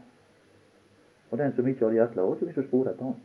[1.32, 3.18] Og den som ikke hadde hjertelov, hadde ikke så spor etter han.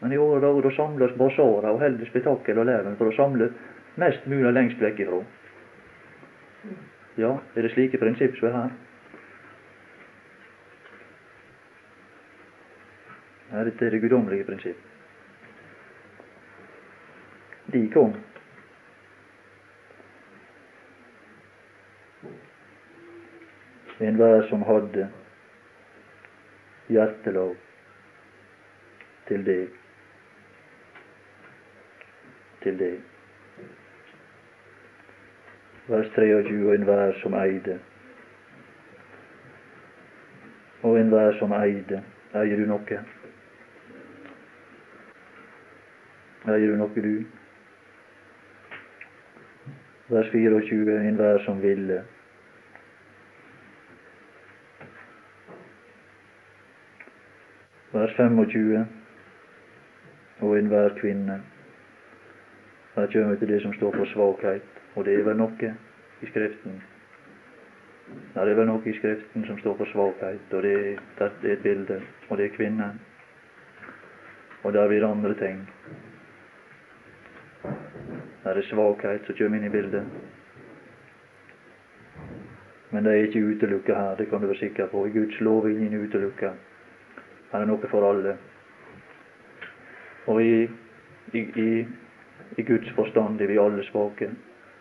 [0.00, 3.52] Men i våre dager da samles basarer og holder spetakkel og leven for å samle
[4.00, 5.20] mest mulig lengst vekk ifra.
[7.20, 8.74] Ja, er det slike prinsipp som er her?
[13.64, 14.80] Dette er det guddommelige prinsipp.
[17.72, 18.16] De kom
[24.00, 25.10] enhver som hadde
[26.88, 27.56] hjertelov
[29.28, 29.68] til det.
[32.62, 33.00] Til det.
[35.88, 37.80] Vers 23, enhver som eide.
[40.82, 42.02] Og enhver som eide.
[42.34, 42.98] Eier du noe?
[46.48, 47.24] Eier du noe, du?
[50.08, 52.02] Vers 24, enhver som ville.
[57.94, 58.86] Vers 25,
[60.40, 61.42] og enhver kvinne.
[62.94, 64.62] Her kommer vi til det som står for svakhet,
[64.94, 65.68] og det er vel noe
[66.22, 66.80] i Skriften.
[68.34, 71.50] Ja, det er vel noe i Skriften som står for svakhet, og det er, det
[71.50, 73.00] er et bilde, og det er kvinnen.
[74.64, 75.62] Og der blir det andre ting.
[78.42, 80.04] Der er svakhet som kommer inn i bildet.
[82.90, 85.06] Men det er ikke utelukka her, det kan du være sikker på.
[85.06, 86.56] I Guds lov er ingen utelukka.
[87.54, 88.32] Her er noe for alle.
[90.26, 90.54] Og i,
[91.38, 91.66] i, i,
[92.58, 94.26] i Guds forstand er vi alle svake.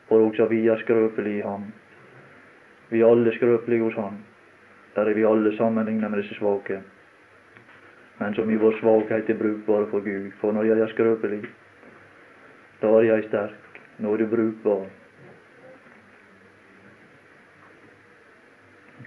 [0.07, 1.67] For også vi er skrøpelige i Ham.
[2.89, 4.17] Vi er alle skrøpelige hos Han.
[4.95, 6.79] Der er vi alle sammenlignet med disse svake.
[8.17, 10.31] Men som i vår svakhet er brukbare for Gud.
[10.41, 11.43] For når jeg er skrøpelig,
[12.81, 13.79] da er jeg sterk.
[14.01, 14.89] Nå er du brukbar.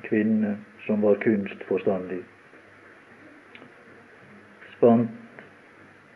[0.06, 0.56] Kvinne
[0.86, 2.22] som var kunstforstandig.
[4.77, 5.11] Spant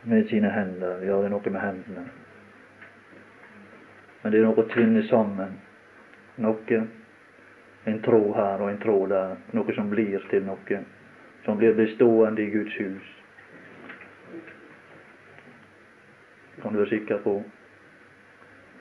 [0.03, 1.03] med sine hender.
[1.03, 2.07] Er noe med hendene.
[4.23, 5.61] Men det er noe å tvinne sammen.
[6.41, 6.83] Noe
[7.89, 9.37] En tråd her og en tråd der.
[9.57, 10.81] Noe som blir til noe.
[11.47, 13.07] Som blir bestående i Guds hus.
[16.61, 17.39] Kan du være sikker på.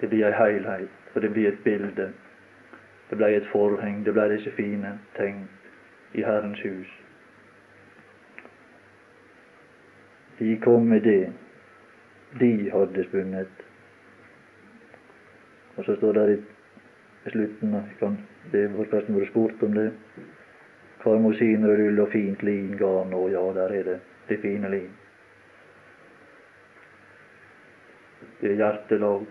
[0.02, 2.10] Det blir ei heilheit, for det blir et bilde.
[3.10, 5.46] Det blei et forheng, det blei disse fine ting
[6.14, 6.99] i Herrens hus.
[10.40, 11.32] De kom med det
[12.40, 13.48] de hadde spunnet.
[15.76, 16.38] Og så står det
[17.26, 18.18] i slutten kan,
[18.52, 19.92] Det var forresten vært spurt om det.
[21.04, 24.00] Karmosinrull og fint lin, garn og ja, der er det.
[24.30, 24.90] Det fine lin.
[28.42, 29.26] Det er hjertelag.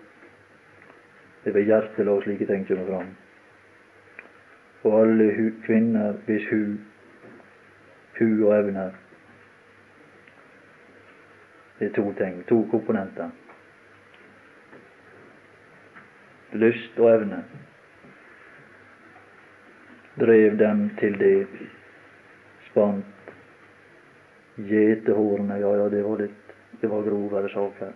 [1.45, 3.11] Det er ved hjertelag slike ting kommer fram.
[4.83, 6.63] Og alle kvinner hvis hu,
[8.19, 8.91] hu og evner
[11.79, 13.31] det er to ting, to komponenter.
[16.53, 17.45] Lyst og evne
[20.21, 21.47] drev dem til det.
[22.71, 23.33] Spant
[24.57, 26.45] gjetehornet, ja, ja, det var litt
[26.81, 27.93] det var grovere saker.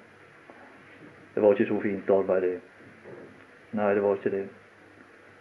[1.35, 2.61] Det var ikke så fint arbeid, det.
[3.79, 4.47] Nei, det var ikke det.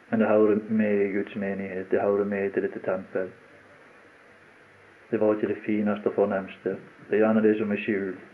[0.09, 1.91] Men det hører med i Guds menighet.
[1.91, 3.31] Det hører med til dette tempel.
[5.11, 6.77] Det var ikke det fineste og fornemste.
[7.09, 8.30] Det er gjerne det som er skjult.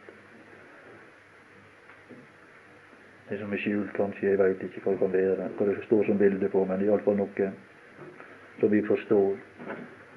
[3.30, 6.06] Det som er skjult, kanskje, jeg veit ikke hva det kan være, hva det står
[6.08, 7.50] som bilde på, men iallfall noe
[8.60, 9.36] som vi forstår.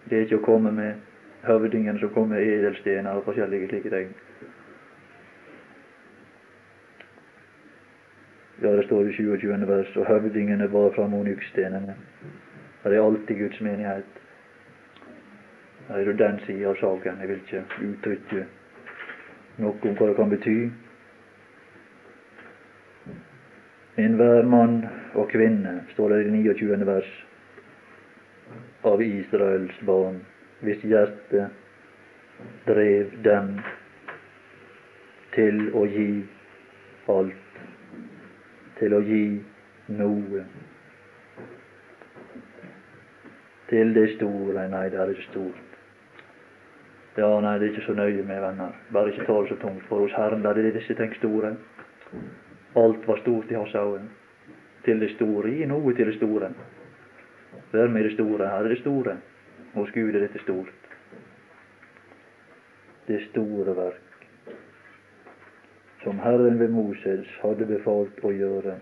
[0.06, 1.00] Det er ikke å komme med
[1.42, 4.12] høvdingen som kommer med edelstener og forskjellige slike ting.
[8.62, 9.66] Ja, det står i 27.
[9.66, 11.96] vers, og høvdingene bar fram onykkstenene.
[12.84, 14.20] Det er alltid Guds menighet.
[15.88, 17.18] Det er jo den sida av saken.
[17.20, 18.44] Jeg vil ikke uttrykke
[19.64, 20.56] noe om hva det kan bety.
[24.00, 24.84] Enhver mann
[25.14, 26.86] og kvinne, står det i 29.
[26.86, 27.10] vers,
[28.84, 30.22] av Israels barn,
[30.64, 31.48] hvis hjerte
[32.66, 33.54] drev dem
[35.34, 36.10] til å gi
[37.12, 37.62] alt,
[38.80, 39.24] til å gi
[40.00, 40.44] noe.
[43.70, 45.66] Til det store Nei, det er ikke stort.
[47.18, 48.74] Ja, nei, det er ikke så nøye med venner.
[48.94, 49.84] Bare ikke ta det så tungt.
[49.90, 51.52] For hos Herren der er disse ting store.
[52.76, 54.08] Alt var stort i hans øyne.
[54.84, 55.50] Til det store.
[55.50, 56.52] Gi noe til det store.
[57.72, 58.46] Vær med det store.
[58.46, 59.16] Her er det store.
[59.74, 60.72] Hos Gud er dette stort.
[63.08, 64.06] Det store verk
[66.02, 68.76] som Herren ved Moses hadde befalt å gjøre.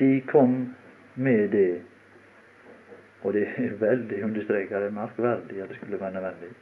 [0.00, 0.56] De kom
[1.14, 1.82] med det,
[3.22, 6.52] og det er veldig understreket, det er merkverdig at det skulle være nødvendig,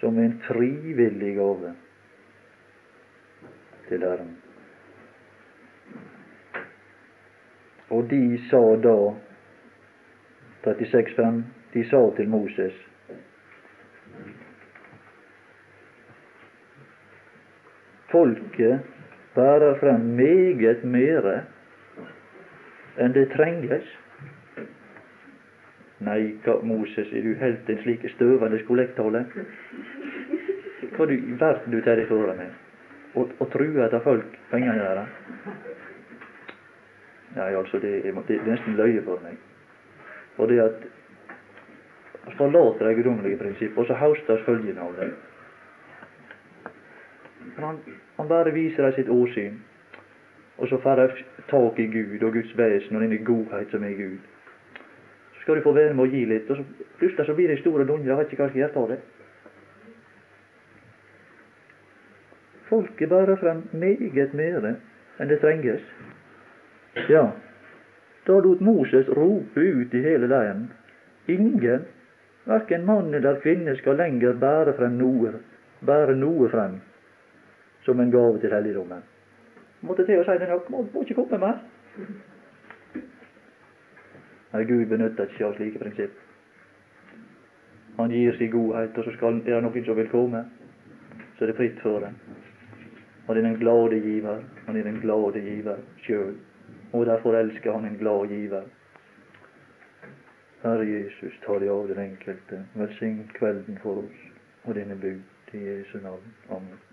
[0.00, 1.72] som en frivillig gave
[3.92, 4.32] til Herren.
[7.92, 8.96] Og de sa da
[10.64, 11.42] 36,5
[11.74, 12.72] De sa til Moses
[18.10, 18.80] Folket
[19.34, 21.36] bærer frem meget mere
[23.00, 23.86] enn det trenges.
[26.04, 29.24] Nei, hva, Moses, er du helt en slik støvende skolektale
[30.92, 32.52] Hva du, verden du tar deg for med?
[33.14, 35.08] Og, og true etter folk pengene deres?
[37.36, 39.38] Nei, altså, det er, det er nesten løye for meg.
[40.36, 40.84] For det at
[42.36, 45.10] forlater det guddommelige prinsippet, og så haustes følgene av det.
[47.56, 47.78] Han,
[48.16, 49.58] han bare viser deg sitt åsyn,
[50.58, 53.96] og så får de tak i Gud og Guds vesen og denne godhet som er
[53.98, 54.20] Gud.
[55.34, 57.58] Så skal du få være med å gi litt, og så plutselig så blir det
[57.60, 58.12] store dunjer.
[58.12, 59.00] Jeg vet ikke hva jeg skal gjøre av det.
[62.72, 64.64] Folket bærer frem meget mer
[65.20, 65.82] enn det trenges.
[67.12, 67.26] Ja,
[68.26, 70.70] da lot Moses rope ut i hele leiren.
[71.28, 71.84] Ingen,
[72.48, 75.34] verken mann eller kvinne, skal lenger bære frem noe,
[75.84, 76.78] bære noe frem
[77.84, 79.04] som en gave til helligdommen.
[79.84, 81.60] Måtte til å si det nok, må, må ikke komme mer.
[84.52, 86.16] Nei, Gud benytter ikke av slike prinsipp.
[87.98, 90.46] Han gir sin godhet, og så skal, er det noen som vil komme,
[91.36, 92.16] så er det fritt for dem.
[93.26, 94.42] Han er den glade giver.
[94.66, 96.36] Han er den glade giver sjøl.
[96.92, 98.62] Og derfor elsker han en glad giver.
[100.62, 102.62] Herre Jesus, ta deg av den enkelte.
[102.78, 104.24] Velsign kvelden for oss
[104.64, 105.22] og denne bud.
[105.52, 106.32] I Jesu navn.
[106.48, 106.91] Amen.